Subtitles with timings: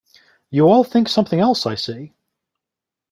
[0.49, 2.15] You all think something else, I see.